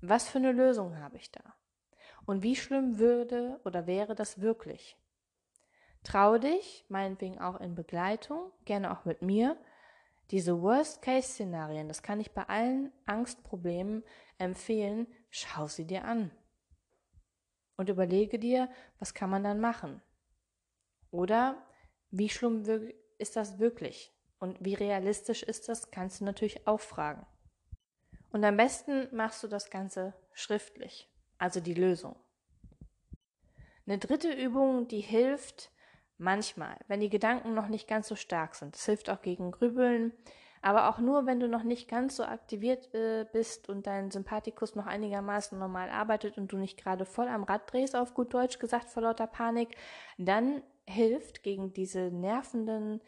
Was 0.00 0.28
für 0.28 0.38
eine 0.38 0.52
Lösung 0.52 0.98
habe 0.98 1.16
ich 1.16 1.30
da? 1.30 1.54
Und 2.24 2.42
wie 2.42 2.56
schlimm 2.56 2.98
würde 2.98 3.60
oder 3.64 3.86
wäre 3.86 4.14
das 4.14 4.40
wirklich? 4.40 4.96
Trau 6.02 6.38
dich, 6.38 6.84
meinetwegen 6.88 7.40
auch 7.40 7.60
in 7.60 7.74
Begleitung, 7.74 8.52
gerne 8.64 8.92
auch 8.92 9.04
mit 9.04 9.22
mir, 9.22 9.56
diese 10.30 10.60
Worst-Case-Szenarien, 10.60 11.88
das 11.88 12.02
kann 12.02 12.20
ich 12.20 12.32
bei 12.32 12.44
allen 12.44 12.92
Angstproblemen 13.06 14.02
empfehlen, 14.38 15.06
schau 15.30 15.66
sie 15.68 15.86
dir 15.86 16.04
an. 16.04 16.30
Und 17.76 17.88
überlege 17.88 18.38
dir, 18.38 18.70
was 18.98 19.14
kann 19.14 19.30
man 19.30 19.44
dann 19.44 19.60
machen? 19.60 20.02
Oder 21.10 21.64
wie 22.10 22.28
schlimm 22.28 22.64
ist 23.18 23.36
das 23.36 23.58
wirklich? 23.58 24.12
Und 24.38 24.64
wie 24.64 24.74
realistisch 24.74 25.42
ist 25.42 25.68
das, 25.68 25.90
kannst 25.90 26.20
du 26.20 26.24
natürlich 26.24 26.66
auch 26.66 26.80
fragen. 26.80 27.26
Und 28.30 28.44
am 28.44 28.56
besten 28.56 29.08
machst 29.14 29.42
du 29.42 29.48
das 29.48 29.70
Ganze 29.70 30.14
schriftlich, 30.32 31.10
also 31.38 31.60
die 31.60 31.74
Lösung. 31.74 32.16
Eine 33.86 33.98
dritte 33.98 34.30
Übung, 34.32 34.88
die 34.88 35.00
hilft 35.00 35.70
manchmal, 36.18 36.76
wenn 36.88 37.00
die 37.00 37.08
Gedanken 37.08 37.54
noch 37.54 37.68
nicht 37.68 37.88
ganz 37.88 38.08
so 38.08 38.16
stark 38.16 38.54
sind. 38.54 38.74
Das 38.74 38.84
hilft 38.84 39.08
auch 39.10 39.22
gegen 39.22 39.52
Grübeln, 39.52 40.12
aber 40.60 40.88
auch 40.88 40.98
nur, 40.98 41.26
wenn 41.26 41.38
du 41.38 41.48
noch 41.48 41.62
nicht 41.62 41.88
ganz 41.88 42.16
so 42.16 42.24
aktiviert 42.24 42.92
äh, 42.94 43.24
bist 43.32 43.68
und 43.68 43.86
dein 43.86 44.10
Sympathikus 44.10 44.74
noch 44.74 44.86
einigermaßen 44.86 45.58
normal 45.58 45.90
arbeitet 45.90 46.38
und 46.38 46.50
du 46.50 46.56
nicht 46.56 46.82
gerade 46.82 47.04
voll 47.04 47.28
am 47.28 47.44
Rad 47.44 47.72
drehst, 47.72 47.94
auf 47.94 48.14
gut 48.14 48.34
Deutsch 48.34 48.58
gesagt, 48.58 48.88
vor 48.88 49.02
lauter 49.02 49.28
Panik, 49.28 49.76
dann 50.18 50.62
hilft 50.86 51.42
gegen 51.42 51.72
diese 51.72 52.10
nervenden 52.10 53.00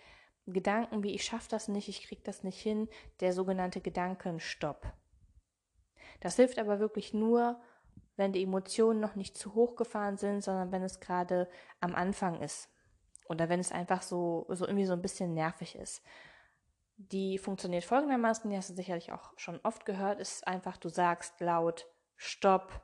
Gedanken 0.52 1.02
wie 1.02 1.14
ich 1.14 1.24
schaffe 1.24 1.48
das 1.50 1.68
nicht, 1.68 1.88
ich 1.88 2.02
krieg 2.02 2.24
das 2.24 2.42
nicht 2.42 2.60
hin, 2.60 2.88
der 3.20 3.32
sogenannte 3.32 3.80
Gedankenstopp. 3.80 4.92
Das 6.20 6.36
hilft 6.36 6.58
aber 6.58 6.80
wirklich 6.80 7.12
nur, 7.12 7.60
wenn 8.16 8.32
die 8.32 8.42
Emotionen 8.42 9.00
noch 9.00 9.14
nicht 9.14 9.36
zu 9.36 9.54
hoch 9.54 9.76
gefahren 9.76 10.16
sind, 10.16 10.42
sondern 10.42 10.72
wenn 10.72 10.82
es 10.82 11.00
gerade 11.00 11.48
am 11.80 11.94
Anfang 11.94 12.40
ist. 12.40 12.68
Oder 13.28 13.48
wenn 13.48 13.60
es 13.60 13.72
einfach 13.72 14.02
so, 14.02 14.46
so 14.48 14.66
irgendwie 14.66 14.86
so 14.86 14.94
ein 14.94 15.02
bisschen 15.02 15.34
nervig 15.34 15.76
ist. 15.76 16.02
Die 16.96 17.38
funktioniert 17.38 17.84
folgendermaßen, 17.84 18.50
die 18.50 18.56
hast 18.56 18.70
du 18.70 18.74
sicherlich 18.74 19.12
auch 19.12 19.32
schon 19.36 19.60
oft 19.62 19.84
gehört, 19.84 20.18
ist 20.18 20.46
einfach, 20.48 20.78
du 20.78 20.88
sagst 20.88 21.40
laut 21.40 21.86
Stopp. 22.16 22.82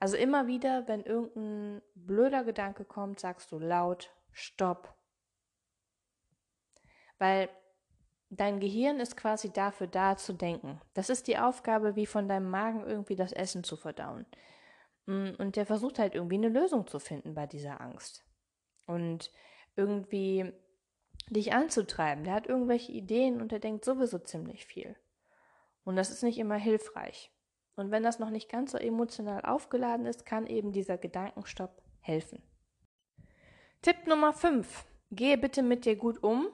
Also 0.00 0.16
immer 0.16 0.46
wieder, 0.46 0.86
wenn 0.86 1.02
irgendein 1.02 1.82
blöder 1.94 2.44
Gedanke 2.44 2.84
kommt, 2.84 3.18
sagst 3.18 3.50
du 3.50 3.58
laut 3.58 4.14
Stopp. 4.32 4.94
Weil 7.18 7.48
dein 8.30 8.60
Gehirn 8.60 9.00
ist 9.00 9.16
quasi 9.16 9.52
dafür 9.52 9.88
da 9.88 10.16
zu 10.16 10.32
denken. 10.32 10.80
Das 10.94 11.10
ist 11.10 11.26
die 11.26 11.38
Aufgabe, 11.38 11.96
wie 11.96 12.06
von 12.06 12.28
deinem 12.28 12.50
Magen 12.50 12.86
irgendwie 12.86 13.16
das 13.16 13.32
Essen 13.32 13.64
zu 13.64 13.76
verdauen. 13.76 14.26
Mm, 15.06 15.30
und 15.38 15.56
der 15.56 15.66
versucht 15.66 15.98
halt 15.98 16.14
irgendwie 16.14 16.36
eine 16.36 16.48
Lösung 16.48 16.86
zu 16.86 17.00
finden 17.00 17.34
bei 17.34 17.46
dieser 17.46 17.80
Angst. 17.80 18.24
Und 18.86 19.32
irgendwie 19.74 20.52
dich 21.30 21.52
anzutreiben. 21.52 22.24
Der 22.24 22.34
hat 22.34 22.46
irgendwelche 22.46 22.92
Ideen 22.92 23.40
und 23.40 23.52
der 23.52 23.58
denkt 23.58 23.84
sowieso 23.84 24.18
ziemlich 24.18 24.64
viel. 24.66 24.96
Und 25.84 25.96
das 25.96 26.10
ist 26.10 26.22
nicht 26.22 26.38
immer 26.38 26.56
hilfreich. 26.56 27.32
Und 27.78 27.90
wenn 27.90 28.02
das 28.02 28.18
noch 28.18 28.30
nicht 28.30 28.50
ganz 28.50 28.72
so 28.72 28.78
emotional 28.78 29.42
aufgeladen 29.42 30.06
ist, 30.06 30.26
kann 30.26 30.46
eben 30.46 30.72
dieser 30.72 30.98
Gedankenstopp 30.98 31.80
helfen. 32.00 32.42
Tipp 33.82 34.06
Nummer 34.06 34.32
5. 34.32 34.84
Gehe 35.10 35.38
bitte 35.38 35.62
mit 35.62 35.84
dir 35.84 35.96
gut 35.96 36.22
um 36.22 36.48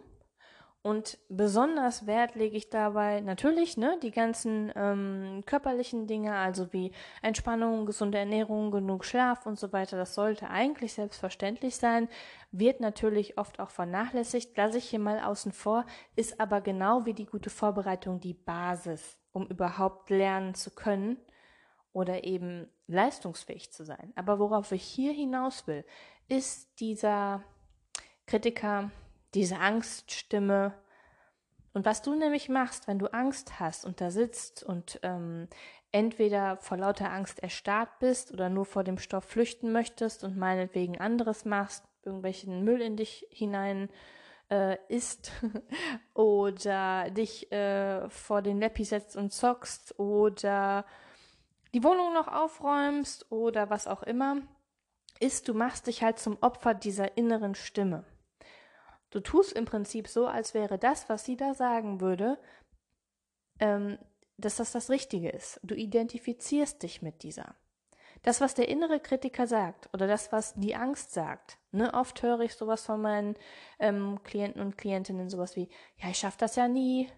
und 0.87 1.17
besonders 1.31 2.07
Wert 2.07 2.35
lege 2.35 2.59
ich 2.59 2.69
dabei 2.69 3.23
natürlich, 3.23 3.79
ne, 3.79 3.99
die 4.03 4.11
ganzen 4.11 4.71
ähm, 4.77 5.43
körperlichen 5.47 6.07
Dinge, 6.07 6.37
also 6.37 6.75
wie 6.75 6.93
Entspannung, 7.23 7.87
gesunde 7.87 8.19
Ernährung, 8.19 8.71
genug 8.71 9.07
Schlaf 9.07 9.47
und 9.47 9.59
so 9.59 9.73
weiter. 9.73 9.97
Das 9.97 10.15
sollte 10.15 10.51
eigentlich 10.51 10.93
selbstverständlich 10.93 11.77
sein, 11.77 12.07
wird 12.53 12.81
natürlich 12.81 13.39
oft 13.39 13.61
auch 13.61 13.71
vernachlässigt. 13.71 14.55
Lasse 14.59 14.77
ich 14.77 14.85
hier 14.85 14.99
mal 14.99 15.21
außen 15.21 15.53
vor, 15.53 15.87
ist 16.17 16.39
aber 16.39 16.61
genau 16.61 17.07
wie 17.07 17.15
die 17.15 17.25
gute 17.25 17.49
Vorbereitung 17.49 18.21
die 18.21 18.35
Basis, 18.35 19.19
um 19.35 19.47
überhaupt 19.49 20.09
lernen 20.09 20.55
zu 20.55 20.71
können 20.71 21.19
oder 21.93 22.25
eben 22.25 22.71
leistungsfähig 22.87 23.73
zu 23.73 23.85
sein. 23.85 24.13
Aber 24.15 24.39
worauf 24.39 24.73
ich 24.73 24.83
hier 24.83 25.13
hinaus 25.13 25.67
will, 25.67 25.85
ist 26.29 26.81
dieser 26.81 27.43
Kritiker, 28.27 28.91
diese 29.35 29.59
Angststimme. 29.59 30.73
Und 31.73 31.85
was 31.85 32.01
du 32.01 32.15
nämlich 32.15 32.49
machst, 32.49 32.87
wenn 32.87 33.01
du 33.01 33.13
Angst 33.13 33.59
hast 33.59 33.85
und 33.85 34.01
da 34.01 34.11
sitzt 34.11 34.63
und 34.63 35.01
ähm, 35.03 35.49
entweder 35.91 36.57
vor 36.59 36.77
lauter 36.79 37.11
Angst 37.11 37.41
erstarrt 37.41 37.99
bist 37.99 38.33
oder 38.33 38.49
nur 38.49 38.65
vor 38.65 38.85
dem 38.85 38.99
Stoff 38.99 39.25
flüchten 39.25 39.73
möchtest 39.73 40.23
und 40.23 40.37
meinetwegen 40.37 41.01
anderes 41.01 41.45
machst, 41.45 41.85
irgendwelchen 42.05 42.63
Müll 42.63 42.81
in 42.81 42.97
dich 42.97 43.27
hinein 43.31 43.89
äh, 44.55 44.79
isst 44.89 45.33
oder 46.15 47.11
dich 47.11 47.51
äh, 47.51 48.09
vor 48.09 48.41
den 48.41 48.59
Leppi 48.59 48.85
setzt 48.85 49.17
und 49.17 49.33
zockst 49.33 49.99
oder 49.99 50.85
die 51.75 51.83
Wohnung 51.83 52.15
noch 52.15 52.29
aufräumst 52.29 53.31
oder 53.33 53.69
was 53.69 53.89
auch 53.89 54.05
immer, 54.05 54.37
ist, 55.19 55.49
du 55.49 55.55
machst 55.55 55.89
dich 55.89 56.03
halt 56.03 56.19
zum 56.19 56.39
Opfer 56.41 56.75
dieser 56.75 57.17
inneren 57.17 57.55
Stimme. 57.57 58.05
Du 59.11 59.21
tust 59.21 59.53
im 59.53 59.65
Prinzip 59.65 60.09
so, 60.09 60.27
als 60.27 60.55
wäre 60.55 60.79
das, 60.79 61.09
was 61.09 61.25
sie 61.25 61.37
da 61.37 61.55
sagen 61.55 62.01
würde, 62.01 62.39
ähm, 63.59 63.99
dass 64.37 64.57
das 64.57 64.73
das 64.73 64.91
Richtige 64.91 65.31
ist. 65.31 65.61
Du 65.63 65.75
identifizierst 65.75 66.83
dich 66.83 67.03
mit 67.03 67.23
dieser. 67.23 67.55
Das, 68.25 68.41
was 68.41 68.55
der 68.55 68.69
innere 68.69 68.99
Kritiker 69.01 69.47
sagt 69.47 69.89
oder 69.95 70.07
das, 70.07 70.33
was 70.33 70.55
die 70.55 70.75
Angst 70.75 71.13
sagt. 71.13 71.59
Ne, 71.71 71.95
oft 71.95 72.23
höre 72.23 72.41
ich 72.41 72.55
sowas 72.55 72.85
von 72.85 73.01
meinen 73.01 73.37
ähm, 73.79 74.21
Klienten 74.25 74.61
und 74.61 74.77
Klientinnen, 74.77 75.29
sowas 75.29 75.57
wie, 75.57 75.69
ja, 75.99 76.09
ich 76.09 76.19
schaffe 76.19 76.39
das 76.39 76.57
ja 76.57 76.67
nie, 76.67 77.09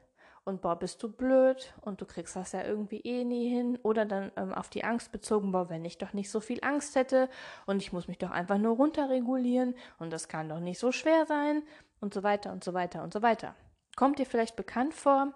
und 0.46 0.62
boah, 0.62 0.78
bist 0.78 1.02
du 1.02 1.10
blöd 1.10 1.74
und 1.80 2.00
du 2.00 2.06
kriegst 2.06 2.36
das 2.36 2.52
ja 2.52 2.62
irgendwie 2.62 3.00
eh 3.00 3.24
nie 3.24 3.48
hin. 3.48 3.80
Oder 3.82 4.06
dann 4.06 4.30
ähm, 4.36 4.54
auf 4.54 4.68
die 4.68 4.84
Angst 4.84 5.10
bezogen, 5.10 5.50
boah, 5.50 5.68
wenn 5.68 5.84
ich 5.84 5.98
doch 5.98 6.12
nicht 6.12 6.30
so 6.30 6.38
viel 6.38 6.62
Angst 6.62 6.94
hätte 6.94 7.28
und 7.66 7.82
ich 7.82 7.92
muss 7.92 8.06
mich 8.06 8.18
doch 8.18 8.30
einfach 8.30 8.56
nur 8.56 8.76
runterregulieren 8.76 9.74
und 9.98 10.12
das 10.12 10.28
kann 10.28 10.48
doch 10.48 10.60
nicht 10.60 10.78
so 10.78 10.92
schwer 10.92 11.26
sein 11.26 11.64
und 12.00 12.14
so 12.14 12.22
weiter 12.22 12.52
und 12.52 12.62
so 12.62 12.74
weiter 12.74 13.02
und 13.02 13.12
so 13.12 13.22
weiter. 13.22 13.56
Kommt 13.96 14.20
dir 14.20 14.26
vielleicht 14.26 14.54
bekannt 14.54 14.94
vor, 14.94 15.34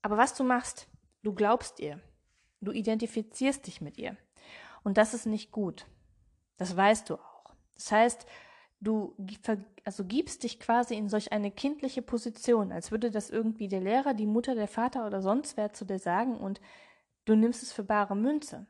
aber 0.00 0.16
was 0.16 0.34
du 0.34 0.42
machst, 0.42 0.88
du 1.22 1.34
glaubst 1.34 1.80
ihr, 1.80 2.00
du 2.64 2.72
identifizierst 2.72 3.66
dich 3.66 3.80
mit 3.80 3.98
ihr 3.98 4.16
und 4.82 4.98
das 4.98 5.14
ist 5.14 5.26
nicht 5.26 5.50
gut. 5.50 5.86
Das 6.56 6.76
weißt 6.76 7.10
du 7.10 7.14
auch. 7.14 7.54
Das 7.74 7.90
heißt, 7.90 8.26
du 8.80 9.16
also 9.84 10.04
gibst 10.04 10.44
dich 10.44 10.60
quasi 10.60 10.94
in 10.94 11.08
solch 11.08 11.32
eine 11.32 11.50
kindliche 11.50 12.02
Position, 12.02 12.72
als 12.72 12.90
würde 12.90 13.10
das 13.10 13.30
irgendwie 13.30 13.68
der 13.68 13.80
Lehrer, 13.80 14.14
die 14.14 14.26
Mutter, 14.26 14.54
der 14.54 14.68
Vater 14.68 15.06
oder 15.06 15.22
sonst 15.22 15.56
wer 15.56 15.72
zu 15.72 15.84
dir 15.84 15.98
sagen 15.98 16.36
und 16.36 16.60
du 17.24 17.34
nimmst 17.34 17.62
es 17.62 17.72
für 17.72 17.84
bare 17.84 18.16
Münze. 18.16 18.66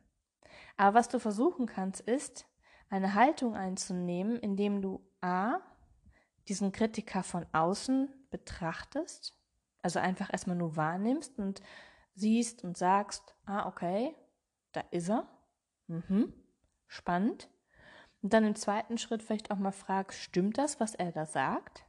Aber 0.76 0.98
was 0.98 1.08
du 1.08 1.18
versuchen 1.18 1.66
kannst, 1.66 2.00
ist, 2.00 2.46
eine 2.90 3.14
Haltung 3.14 3.56
einzunehmen, 3.56 4.38
indem 4.38 4.82
du 4.82 5.04
A, 5.20 5.58
diesen 6.48 6.72
Kritiker 6.72 7.22
von 7.22 7.46
außen 7.52 8.08
betrachtest, 8.30 9.36
also 9.82 9.98
einfach 9.98 10.32
erstmal 10.32 10.56
nur 10.56 10.76
wahrnimmst 10.76 11.38
und 11.38 11.60
siehst 12.14 12.64
und 12.64 12.76
sagst, 12.76 13.34
ah, 13.46 13.66
okay, 13.66 14.14
da 14.72 14.80
ist 14.90 15.10
er, 15.10 15.28
mhm, 15.86 16.32
spannend. 16.86 17.48
Und 18.22 18.32
dann 18.32 18.44
im 18.44 18.54
zweiten 18.54 18.98
Schritt 18.98 19.22
vielleicht 19.22 19.50
auch 19.50 19.58
mal 19.58 19.72
fragst, 19.72 20.18
stimmt 20.18 20.58
das, 20.58 20.80
was 20.80 20.94
er 20.94 21.12
da 21.12 21.26
sagt? 21.26 21.84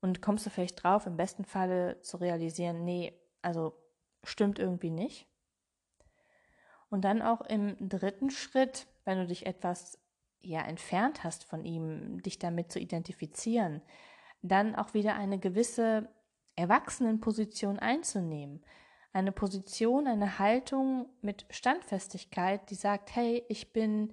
Und 0.00 0.22
kommst 0.22 0.46
du 0.46 0.50
vielleicht 0.50 0.82
drauf, 0.82 1.06
im 1.06 1.16
besten 1.16 1.44
Falle 1.44 2.00
zu 2.02 2.18
realisieren, 2.18 2.84
nee, 2.84 3.18
also 3.42 3.74
stimmt 4.22 4.58
irgendwie 4.58 4.90
nicht. 4.90 5.26
Und 6.90 7.04
dann 7.04 7.22
auch 7.22 7.40
im 7.40 7.76
dritten 7.88 8.30
Schritt, 8.30 8.86
wenn 9.04 9.18
du 9.18 9.26
dich 9.26 9.46
etwas 9.46 9.98
ja 10.40 10.60
entfernt 10.62 11.24
hast 11.24 11.44
von 11.44 11.64
ihm, 11.64 12.22
dich 12.22 12.38
damit 12.38 12.70
zu 12.70 12.78
identifizieren, 12.78 13.82
dann 14.42 14.76
auch 14.76 14.94
wieder 14.94 15.14
eine 15.14 15.38
gewisse 15.38 16.08
Erwachsenenposition 16.56 17.78
einzunehmen. 17.78 18.62
Eine 19.12 19.32
Position, 19.32 20.06
eine 20.06 20.38
Haltung 20.38 21.08
mit 21.22 21.46
Standfestigkeit, 21.50 22.68
die 22.70 22.74
sagt, 22.74 23.14
hey, 23.14 23.44
ich 23.48 23.72
bin 23.72 24.12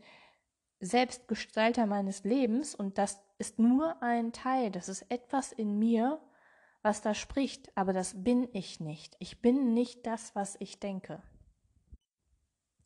Selbstgestalter 0.80 1.86
meines 1.86 2.24
Lebens 2.24 2.76
und 2.76 2.98
das 2.98 3.24
ist 3.38 3.60
nur 3.60 4.02
ein 4.02 4.34
Teil, 4.34 4.72
das 4.72 4.90
ist 4.90 5.04
etwas 5.10 5.52
in 5.52 5.78
mir, 5.78 6.20
was 6.82 7.02
da 7.02 7.14
spricht, 7.14 7.76
aber 7.76 7.94
das 7.94 8.24
bin 8.24 8.48
ich 8.54 8.80
nicht. 8.80 9.16
Ich 9.20 9.42
bin 9.42 9.74
nicht 9.74 10.06
das, 10.08 10.36
was 10.36 10.56
ich 10.60 10.80
denke. 10.80 11.22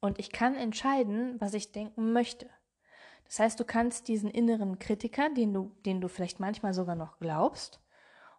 Und 0.01 0.19
ich 0.19 0.31
kann 0.31 0.55
entscheiden, 0.55 1.39
was 1.39 1.53
ich 1.53 1.71
denken 1.71 2.11
möchte. 2.11 2.49
Das 3.23 3.39
heißt, 3.39 3.59
du 3.59 3.65
kannst 3.65 4.07
diesen 4.07 4.29
inneren 4.29 4.77
Kritiker, 4.77 5.29
den 5.29 5.53
du, 5.53 5.71
den 5.85 6.01
du 6.01 6.07
vielleicht 6.07 6.39
manchmal 6.39 6.73
sogar 6.73 6.95
noch 6.95 7.19
glaubst, 7.19 7.79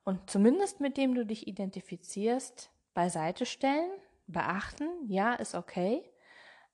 und 0.07 0.31
zumindest 0.31 0.81
mit 0.81 0.97
dem 0.97 1.17
du 1.17 1.27
dich 1.27 1.49
identifizierst, 1.49 2.71
beiseite 2.95 3.45
stellen, 3.45 3.91
beachten, 4.29 4.89
ja, 5.09 5.35
ist 5.35 5.57
okay, 5.57 6.09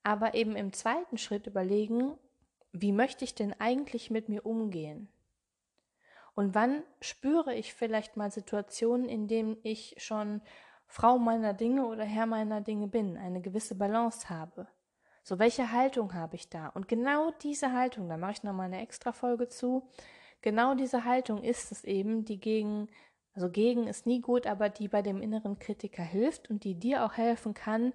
aber 0.02 0.34
eben 0.34 0.54
im 0.54 0.74
zweiten 0.74 1.16
Schritt 1.16 1.46
überlegen, 1.46 2.18
wie 2.72 2.92
möchte 2.92 3.24
ich 3.24 3.34
denn 3.34 3.54
eigentlich 3.58 4.10
mit 4.10 4.28
mir 4.28 4.44
umgehen? 4.44 5.08
Und 6.34 6.54
wann 6.54 6.82
spüre 7.00 7.54
ich 7.54 7.72
vielleicht 7.72 8.18
mal 8.18 8.30
Situationen, 8.30 9.08
in 9.08 9.28
denen 9.28 9.56
ich 9.62 9.94
schon 9.96 10.42
Frau 10.86 11.18
meiner 11.18 11.54
Dinge 11.54 11.86
oder 11.86 12.04
Herr 12.04 12.26
meiner 12.26 12.60
Dinge 12.60 12.86
bin, 12.86 13.16
eine 13.16 13.40
gewisse 13.40 13.76
Balance 13.76 14.28
habe? 14.28 14.68
So, 15.22 15.38
welche 15.38 15.72
Haltung 15.72 16.12
habe 16.12 16.36
ich 16.36 16.50
da? 16.50 16.68
Und 16.68 16.86
genau 16.86 17.30
diese 17.42 17.72
Haltung, 17.72 18.10
da 18.10 18.18
mache 18.18 18.32
ich 18.32 18.42
nochmal 18.42 18.66
eine 18.66 18.82
extra 18.82 19.12
Folge 19.12 19.48
zu, 19.48 19.88
genau 20.42 20.74
diese 20.74 21.06
Haltung 21.06 21.42
ist 21.42 21.72
es 21.72 21.84
eben, 21.84 22.26
die 22.26 22.38
gegen, 22.38 22.90
also 23.34 23.50
gegen 23.50 23.86
ist 23.86 24.06
nie 24.06 24.20
gut, 24.20 24.46
aber 24.46 24.68
die 24.68 24.88
bei 24.88 25.02
dem 25.02 25.22
inneren 25.22 25.58
Kritiker 25.58 26.02
hilft 26.02 26.50
und 26.50 26.64
die 26.64 26.74
dir 26.74 27.04
auch 27.04 27.14
helfen 27.14 27.54
kann, 27.54 27.92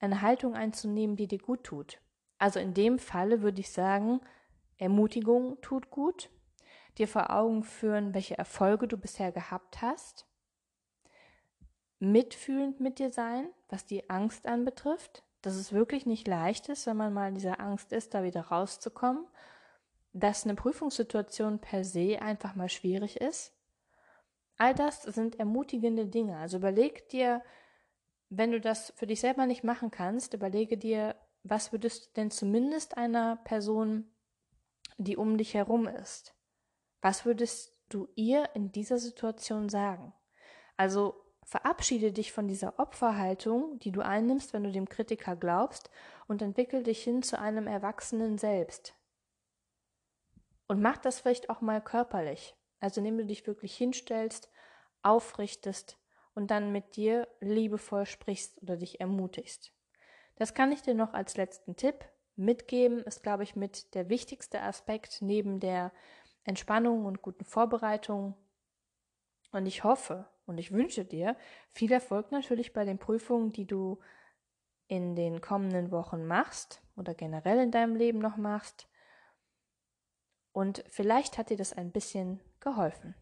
eine 0.00 0.22
Haltung 0.22 0.54
einzunehmen, 0.54 1.16
die 1.16 1.28
dir 1.28 1.38
gut 1.38 1.64
tut. 1.64 2.00
Also 2.38 2.58
in 2.58 2.74
dem 2.74 2.98
Falle 2.98 3.42
würde 3.42 3.60
ich 3.60 3.70
sagen, 3.70 4.20
Ermutigung 4.78 5.60
tut 5.60 5.90
gut, 5.90 6.28
dir 6.98 7.06
vor 7.06 7.30
Augen 7.30 7.62
führen, 7.62 8.14
welche 8.14 8.36
Erfolge 8.36 8.88
du 8.88 8.96
bisher 8.96 9.30
gehabt 9.30 9.80
hast, 9.80 10.26
mitfühlend 12.00 12.80
mit 12.80 12.98
dir 12.98 13.12
sein, 13.12 13.48
was 13.68 13.86
die 13.86 14.10
Angst 14.10 14.46
anbetrifft, 14.46 15.22
dass 15.40 15.54
es 15.54 15.72
wirklich 15.72 16.04
nicht 16.04 16.26
leicht 16.26 16.68
ist, 16.68 16.86
wenn 16.86 16.96
man 16.96 17.12
mal 17.12 17.28
in 17.28 17.36
dieser 17.36 17.60
Angst 17.60 17.92
ist, 17.92 18.14
da 18.14 18.24
wieder 18.24 18.42
rauszukommen, 18.42 19.24
dass 20.12 20.44
eine 20.44 20.56
Prüfungssituation 20.56 21.60
per 21.60 21.84
se 21.84 22.20
einfach 22.20 22.56
mal 22.56 22.68
schwierig 22.68 23.20
ist. 23.20 23.54
All 24.58 24.74
das 24.74 25.02
sind 25.02 25.38
ermutigende 25.38 26.06
Dinge. 26.06 26.36
Also 26.38 26.58
überleg 26.58 27.08
dir, 27.08 27.42
wenn 28.28 28.52
du 28.52 28.60
das 28.60 28.92
für 28.96 29.06
dich 29.06 29.20
selber 29.20 29.46
nicht 29.46 29.64
machen 29.64 29.90
kannst, 29.90 30.34
überlege 30.34 30.78
dir, 30.78 31.16
was 31.42 31.72
würdest 31.72 32.06
du 32.06 32.10
denn 32.16 32.30
zumindest 32.30 32.96
einer 32.96 33.36
Person, 33.36 34.10
die 34.96 35.16
um 35.16 35.36
dich 35.36 35.54
herum 35.54 35.86
ist, 35.86 36.34
was 37.00 37.24
würdest 37.24 37.76
du 37.88 38.08
ihr 38.14 38.48
in 38.54 38.72
dieser 38.72 38.98
Situation 38.98 39.68
sagen? 39.68 40.12
Also 40.76 41.22
verabschiede 41.44 42.12
dich 42.12 42.32
von 42.32 42.48
dieser 42.48 42.78
Opferhaltung, 42.78 43.78
die 43.80 43.92
du 43.92 44.00
einnimmst, 44.00 44.52
wenn 44.52 44.64
du 44.64 44.72
dem 44.72 44.88
Kritiker 44.88 45.36
glaubst, 45.36 45.90
und 46.28 46.40
entwickel 46.40 46.82
dich 46.82 47.02
hin 47.02 47.22
zu 47.22 47.38
einem 47.38 47.66
erwachsenen 47.66 48.38
Selbst. 48.38 48.94
Und 50.68 50.80
mach 50.80 50.96
das 50.96 51.20
vielleicht 51.20 51.50
auch 51.50 51.60
mal 51.60 51.82
körperlich. 51.82 52.54
Also 52.82 53.00
indem 53.00 53.18
du 53.18 53.24
dich 53.24 53.46
wirklich 53.46 53.76
hinstellst, 53.76 54.50
aufrichtest 55.02 55.98
und 56.34 56.50
dann 56.50 56.72
mit 56.72 56.96
dir 56.96 57.28
liebevoll 57.40 58.06
sprichst 58.06 58.60
oder 58.60 58.76
dich 58.76 59.00
ermutigst. 59.00 59.72
Das 60.34 60.52
kann 60.52 60.72
ich 60.72 60.82
dir 60.82 60.94
noch 60.94 61.14
als 61.14 61.36
letzten 61.36 61.76
Tipp 61.76 62.04
mitgeben, 62.34 62.98
ist, 63.04 63.22
glaube 63.22 63.44
ich, 63.44 63.54
mit 63.54 63.94
der 63.94 64.08
wichtigste 64.08 64.60
Aspekt 64.62 65.22
neben 65.22 65.60
der 65.60 65.92
Entspannung 66.42 67.04
und 67.04 67.22
guten 67.22 67.44
Vorbereitung. 67.44 68.34
Und 69.52 69.66
ich 69.66 69.84
hoffe 69.84 70.28
und 70.46 70.58
ich 70.58 70.72
wünsche 70.72 71.04
dir 71.04 71.36
viel 71.70 71.92
Erfolg 71.92 72.32
natürlich 72.32 72.72
bei 72.72 72.84
den 72.84 72.98
Prüfungen, 72.98 73.52
die 73.52 73.66
du 73.66 74.00
in 74.88 75.14
den 75.14 75.40
kommenden 75.40 75.92
Wochen 75.92 76.26
machst 76.26 76.82
oder 76.96 77.14
generell 77.14 77.60
in 77.60 77.70
deinem 77.70 77.94
Leben 77.94 78.18
noch 78.18 78.36
machst. 78.36 78.88
Und 80.50 80.82
vielleicht 80.88 81.38
hat 81.38 81.50
dir 81.50 81.56
das 81.56 81.72
ein 81.72 81.92
bisschen 81.92 82.40
geholfen. 82.62 83.14